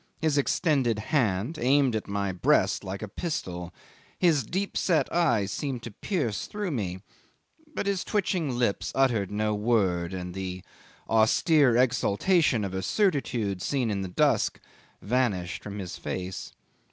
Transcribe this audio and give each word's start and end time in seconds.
His 0.19 0.35
extended 0.35 0.97
hand 1.13 1.59
aimed 1.61 1.95
at 1.95 2.07
my 2.07 2.31
breast 2.31 2.83
like 2.83 3.03
a 3.03 3.07
pistol; 3.07 3.71
his 4.17 4.43
deepset 4.43 5.07
eyes 5.13 5.51
seemed 5.51 5.83
to 5.83 5.91
pierce 5.91 6.47
through 6.47 6.71
me, 6.71 7.03
but 7.75 7.85
his 7.85 8.03
twitching 8.03 8.57
lips 8.57 8.91
uttered 8.95 9.29
no 9.29 9.53
word, 9.53 10.11
and 10.11 10.33
the 10.33 10.63
austere 11.07 11.77
exaltation 11.77 12.63
of 12.65 12.73
a 12.73 12.81
certitude 12.81 13.61
seen 13.61 13.91
in 13.91 14.01
the 14.01 14.07
dusk 14.07 14.59
vanished 15.03 15.61
from 15.61 15.77
his 15.77 15.97
face. 15.99 16.51